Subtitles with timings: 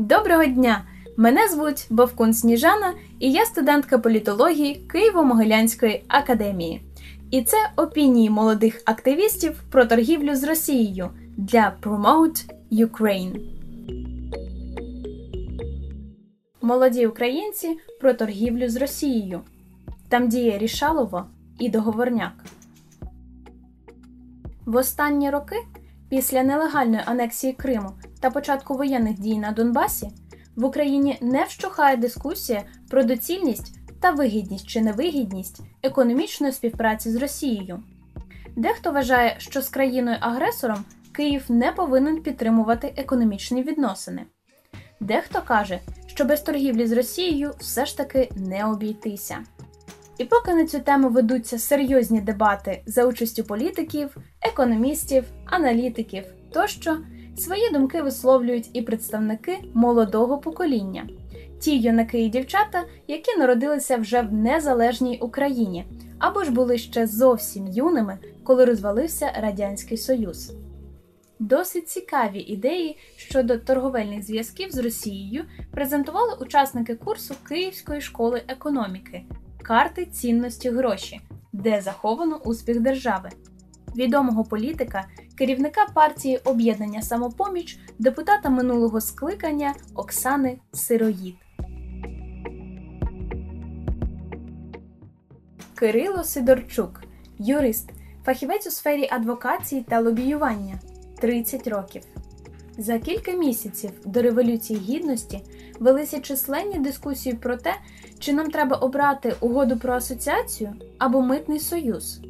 [0.00, 0.84] Доброго дня!
[1.16, 6.82] Мене звуть Бовкун Сніжана, і я студентка політології Києво-Могилянської академії.
[7.30, 13.40] І це опінії молодих активістів про торгівлю з Росією для Promote Ukraine.
[16.62, 19.40] Молоді українці про торгівлю з Росією.
[20.08, 21.24] Там діє Рішалово
[21.58, 22.44] і договорняк.
[24.66, 25.56] В останні роки,
[26.08, 27.90] після нелегальної анексії Криму
[28.20, 30.10] та початку воєнних дій на Донбасі,
[30.56, 37.82] в Україні не вщухає дискусія про доцільність та вигідність чи невигідність економічної співпраці з Росією.
[38.56, 44.22] Дехто вважає, що з країною-агресором Київ не повинен підтримувати економічні відносини.
[45.00, 49.38] Дехто каже, що без торгівлі з Росією все ж таки не обійтися.
[50.18, 56.96] І поки на цю тему ведуться серйозні дебати за участю політиків, економістів, аналітиків тощо,
[57.40, 61.08] свої думки висловлюють і представники молодого покоління,
[61.60, 65.84] ті юнаки і дівчата, які народилися вже в незалежній Україні,
[66.18, 70.52] або ж були ще зовсім юними, коли розвалився Радянський Союз.
[71.38, 79.24] Досить цікаві ідеї щодо торговельних зв'язків з Росією презентували учасники курсу Київської школи економіки
[79.62, 81.20] карти цінності гроші,
[81.52, 83.30] де заховано успіх держави,
[83.96, 85.04] відомого політика,
[85.38, 91.34] керівника партії Об'єднання Самопоміч, депутата минулого скликання Оксани Сироїд.
[95.74, 97.00] Кирило Сидорчук,
[97.38, 97.90] юрист,
[98.24, 100.78] фахівець у сфері адвокації та лобіювання
[101.20, 102.02] 30 років.
[102.78, 105.40] За кілька місяців до Революції Гідності
[105.80, 107.74] велися численні дискусії про те,
[108.18, 112.20] чи нам треба обрати угоду про асоціацію або митний союз.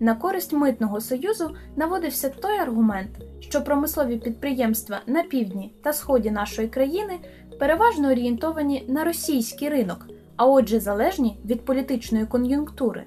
[0.00, 3.10] На користь митного союзу наводився той аргумент,
[3.40, 7.18] що промислові підприємства на півдні та сході нашої країни
[7.58, 13.04] переважно орієнтовані на російський ринок, а отже, залежні від політичної кон'юнктури.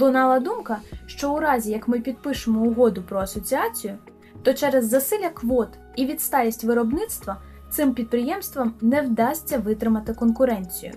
[0.00, 3.98] Лунала думка, що у разі як ми підпишемо угоду про асоціацію,
[4.42, 10.92] то через засилля квот і відсталість виробництва цим підприємствам не вдасться витримати конкуренцію.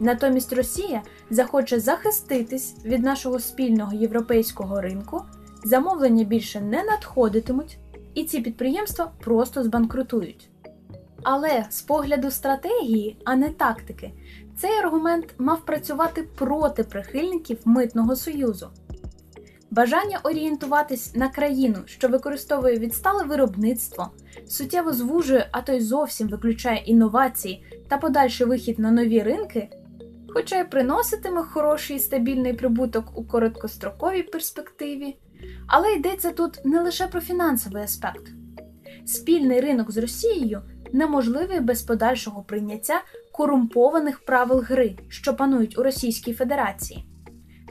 [0.00, 5.22] Натомість Росія захоче захиститись від нашого спільного європейського ринку,
[5.64, 7.78] замовлення більше не надходитимуть,
[8.14, 10.50] і ці підприємства просто збанкрутують.
[11.22, 14.12] Але з погляду стратегії, а не тактики,
[14.58, 18.68] цей аргумент мав працювати проти прихильників митного союзу.
[19.70, 24.10] Бажання орієнтуватись на країну, що використовує відстале виробництво,
[24.46, 29.68] суттєво звужує, а то й зовсім виключає інновації та подальший вихід на нові ринки,
[30.34, 35.16] хоча й приноситиме хороший і стабільний прибуток у короткостроковій перспективі,
[35.66, 38.28] але йдеться тут не лише про фінансовий аспект.
[39.06, 43.02] Спільний ринок з Росією неможливий без подальшого прийняття
[43.32, 47.04] корумпованих правил гри, що панують у Російській Федерації.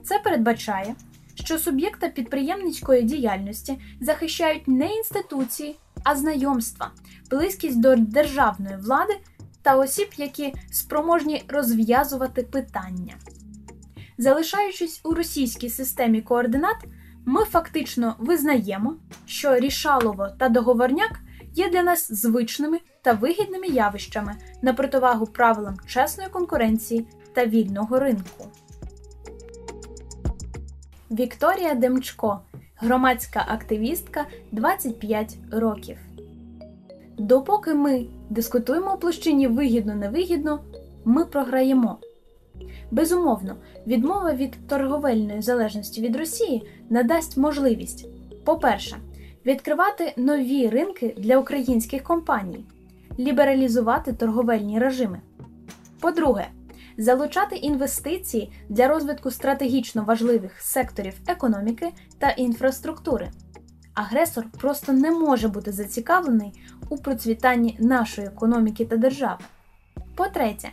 [0.04, 0.96] Це передбачає
[1.44, 6.92] що суб'єкта підприємницької діяльності захищають не інституції, а знайомства,
[7.30, 9.14] близькість до державної влади
[9.62, 13.14] та осіб, які спроможні розв'язувати питання.
[14.18, 16.78] Залишаючись у російській системі координат,
[17.26, 21.20] ми фактично визнаємо, що рішалово та договорняк
[21.54, 28.46] є для нас звичними та вигідними явищами на противагу правилам чесної конкуренції та вільного ринку.
[31.12, 32.40] Вікторія Демчко,
[32.76, 35.98] громадська активістка 25 років.
[37.20, 40.60] Допоки ми дискутуємо у площині вигідно-невигідно,
[41.06, 41.98] ми програємо.
[42.92, 43.56] Безумовно,
[43.88, 48.08] відмова від торговельної залежності від Росії надасть можливість,
[48.46, 48.98] по-перше,
[49.46, 52.66] відкривати нові ринки для українських компаній,
[53.20, 55.22] лібералізувати торговельні режими.
[56.00, 56.48] По-друге,
[56.98, 63.32] залучати інвестиції для розвитку стратегічно важливих секторів економіки та інфраструктури.
[63.94, 66.54] Агресор просто не може бути зацікавлений
[66.90, 69.40] у процвітанні нашої економіки та держави.
[70.16, 70.70] По-третє,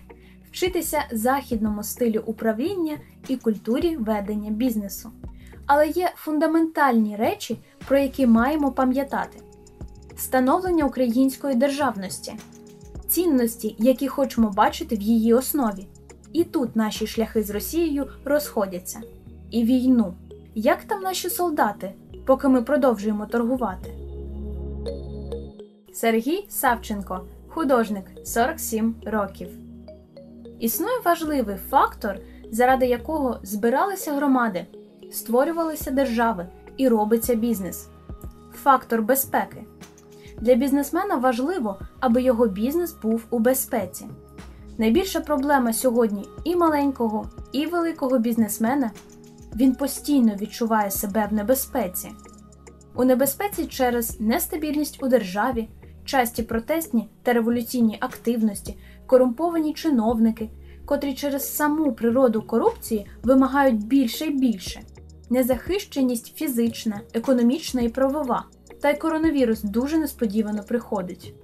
[0.50, 2.98] вчитися західному стилю управління
[3.28, 5.10] і культурі ведення бізнесу.
[5.66, 7.58] Але є фундаментальні речі,
[7.88, 9.38] про які маємо пам'ятати:
[10.16, 12.34] становлення української державності,
[13.08, 15.86] цінності, які хочемо бачити в її основі,
[16.32, 19.00] і тут наші шляхи з Росією розходяться.
[19.50, 20.14] І війну.
[20.54, 21.94] Як там наші солдати,
[22.26, 23.94] поки ми продовжуємо торгувати?
[25.92, 29.48] Сергій Савченко, художник 47 років.
[30.60, 32.18] Існує важливий фактор,
[32.50, 34.66] заради якого збиралися громади,
[35.12, 36.46] створювалися держави
[36.76, 37.88] і робиться бізнес
[38.62, 39.64] фактор безпеки.
[40.40, 44.06] Для бізнесмена важливо, аби його бізнес був у безпеці.
[44.78, 48.90] Найбільша проблема сьогодні і маленького, і великого бізнесмена
[49.56, 52.10] він постійно відчуває себе в небезпеці.
[52.94, 55.68] У небезпеці через нестабільність у державі,
[56.04, 60.50] часті протестні та революційні активності, корумповані чиновники,
[60.84, 64.80] котрі через саму природу корупції вимагають більше і більше,
[65.30, 68.44] незахищеність фізична, економічна і правова,
[68.82, 71.34] та й коронавірус дуже несподівано приходить.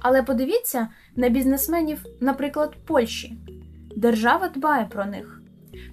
[0.00, 3.38] Але подивіться на бізнесменів, наприклад, Польщі.
[3.96, 5.33] Держава дбає про них.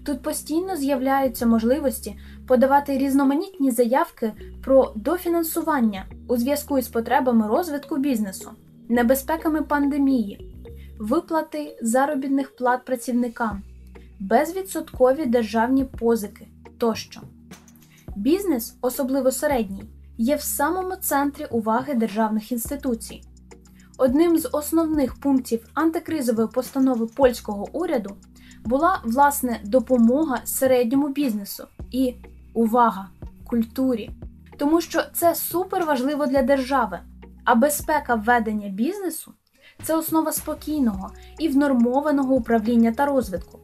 [0.06, 4.34] Тут постійно з'являються можливості подавати різноманітні заявки
[4.64, 8.52] про дофінансування у зв'язку із потребами розвитку бізнесу,
[8.90, 10.56] небезпеками пандемії,
[11.00, 13.62] виплати заробітних плат працівникам,
[14.20, 16.48] безвідсоткові державні позики
[16.78, 17.22] тощо.
[18.16, 19.84] Бізнес, особливо середній,
[20.18, 23.22] є в самому центрі уваги державних інституцій.
[23.98, 28.16] Одним з основних пунктів антикризової постанови польського уряду
[28.66, 32.16] була власне допомога середньому бізнесу і
[32.54, 33.10] увага
[33.48, 34.12] культурі,
[34.58, 37.00] тому що це супер важливо для держави,
[37.46, 39.34] а безпека ведення бізнесу
[39.84, 43.60] це основа спокійного і внормованого управління та розвитку.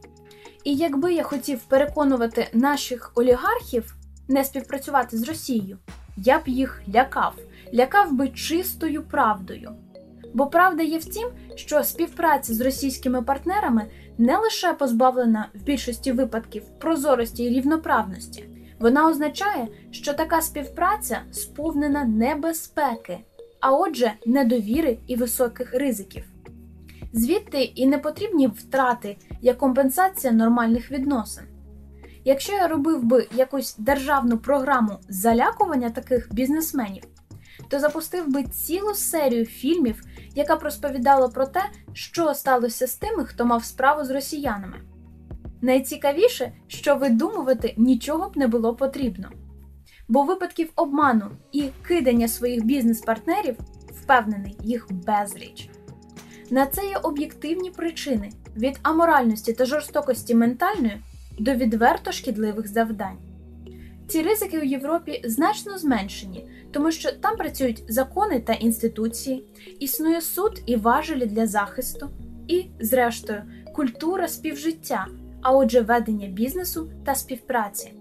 [0.64, 3.96] І якби я хотів переконувати наших олігархів
[4.28, 5.78] не співпрацювати з Росією,
[6.16, 7.34] я б їх лякав,
[7.74, 9.70] лякав би чистою правдою.
[10.34, 13.86] Бо правда є в тім, що співпраця з російськими партнерами
[14.18, 18.48] не лише позбавлена в більшості випадків прозорості і рівноправності,
[18.80, 23.18] вона означає, що така співпраця сповнена небезпеки,
[23.60, 26.24] а отже, недовіри і високих ризиків.
[27.12, 31.44] Звідти і не потрібні втрати як компенсація нормальних відносин.
[32.24, 37.02] Якщо я робив би якусь державну програму залякування таких бізнесменів,
[37.68, 40.02] то запустив би цілу серію фільмів,
[40.34, 41.62] яка б розповідала про те,
[41.92, 44.76] що сталося з тими, хто мав справу з росіянами.
[45.60, 49.30] Найцікавіше, що видумувати нічого б не було потрібно,
[50.08, 53.56] бо випадків обману і кидання своїх бізнес-партнерів
[53.90, 55.70] впевнений їх безліч.
[56.50, 61.02] На це є об'єктивні причини від аморальності та жорстокості ментальної
[61.38, 63.18] до відверто шкідливих завдань.
[64.08, 69.44] Ці ризики у Європі значно зменшені, тому що там працюють закони та інституції,
[69.80, 72.08] існує суд і важелі для захисту,
[72.48, 73.42] і, зрештою,
[73.74, 75.06] культура співжиття,
[75.42, 77.92] а отже, ведення бізнесу та співпраці.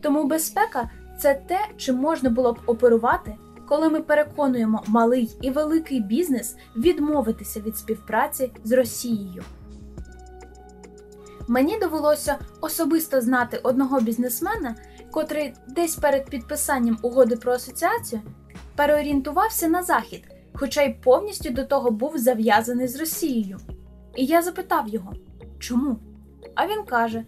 [0.00, 3.34] Тому безпека це те, чим можна було б оперувати,
[3.68, 9.42] коли ми переконуємо малий і великий бізнес відмовитися від співпраці з Росією.
[11.48, 14.74] Мені довелося особисто знати одного бізнесмена,
[15.10, 18.22] котрий десь перед підписанням угоди про асоціацію
[18.76, 20.24] переорієнтувався на захід,
[20.54, 23.58] хоча й повністю до того був зав'язаний з Росією.
[24.16, 25.12] І я запитав його,
[25.58, 25.96] чому?
[26.54, 27.24] А він каже: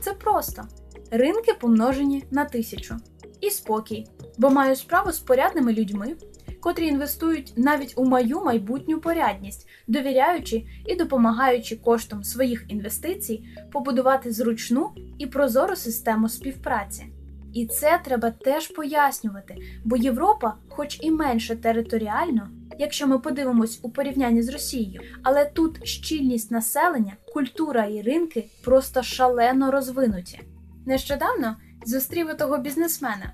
[0.00, 0.62] це просто
[1.10, 2.96] ринки помножені на тисячу
[3.40, 4.06] і спокій,
[4.38, 6.16] бо маю справу з порядними людьми,
[6.64, 14.90] котрі інвестують навіть у мою майбутню порядність, довіряючи і допомагаючи коштом своїх інвестицій побудувати зручну
[15.18, 17.06] і прозору систему співпраці.
[17.52, 23.90] І це треба теж пояснювати, бо Європа, хоч і менше територіально, якщо ми подивимось у
[23.90, 30.40] порівнянні з Росією, але тут щільність населення, культура і ринки просто шалено розвинуті.
[30.86, 33.32] Нещодавно зустрів того бізнесмена.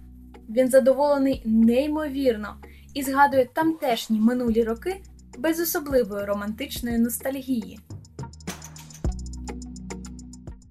[0.48, 2.56] Він задоволений неймовірно
[2.94, 5.02] і згадує тамтешні минулі роки
[5.38, 7.80] без особливої романтичної ностальгії.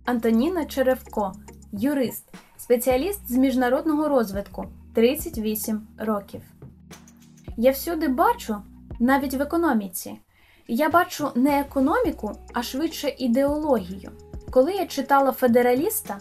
[0.06, 1.34] Антоніна Черевко,
[1.72, 2.24] юрист,
[2.58, 6.42] спеціаліст з міжнародного розвитку 38 років.
[7.58, 8.56] Я всюди бачу,
[9.00, 10.20] навіть в економіці.
[10.68, 14.12] Я бачу не економіку, а швидше ідеологію.
[14.52, 16.20] Коли я читала Федераліста,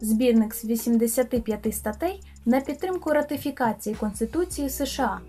[0.00, 5.20] збірник з 85 статей на підтримку ратифікації Конституції США,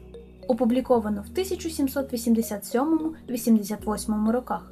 [0.52, 4.72] опубліковано в 1787-88 роках,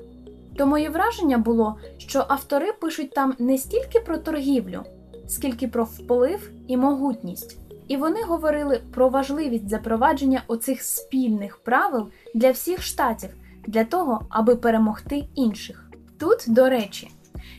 [0.55, 4.83] то моє враження було, що автори пишуть там не стільки про торгівлю,
[5.27, 7.57] скільки про вплив і могутність.
[7.87, 13.29] І вони говорили про важливість запровадження оцих спільних правил для всіх штатів
[13.67, 15.89] для того, аби перемогти інших.
[16.19, 17.11] Тут, до речі,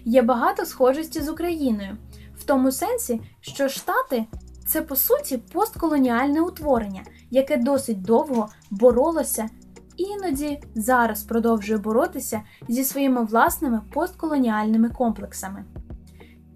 [0.05, 1.97] є багато схожості з Україною,
[2.39, 4.25] в тому сенсі, що Штати
[4.71, 9.49] це по суті постколоніальне утворення, яке досить довго боролося,
[9.97, 15.65] іноді зараз продовжує боротися зі своїми власними постколоніальними комплексами.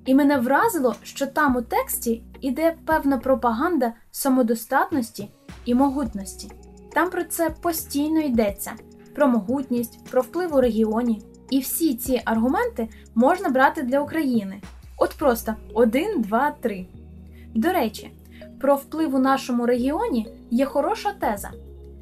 [0.05, 5.31] І мене вразило, що там у тексті іде певна пропаганда самодостатності
[5.65, 6.51] і могутності.
[6.93, 8.73] Там про це постійно йдеться:
[9.15, 11.23] про могутність, про вплив у регіоні.
[11.51, 14.61] І всі ці аргументи можна брати для України.
[14.99, 16.87] От просто 1, 2, 3.
[17.55, 18.11] До речі,
[18.61, 21.51] про вплив у нашому регіоні є хороша теза,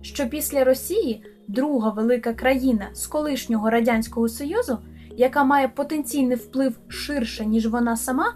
[0.03, 4.79] що після Росії друга велика країна з колишнього Радянського Союзу,
[5.17, 8.35] яка має потенційний вплив ширше, ніж вона сама,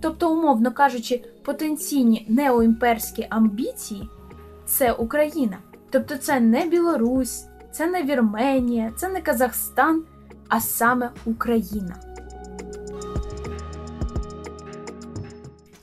[0.00, 4.08] тобто, умовно кажучи, потенційні неоімперські амбіції,
[4.66, 5.58] це Україна.
[5.90, 10.02] Тобто це не Білорусь, це не Вірменія, це не Казахстан,
[10.48, 12.13] а саме Україна.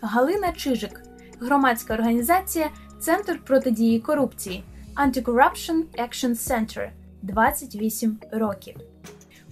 [0.04, 1.02] Галина Чижик,
[1.40, 4.64] громадська організація Центр протидії корупції
[4.96, 6.90] Anti-Corruption Action Center
[7.22, 8.76] 28 років.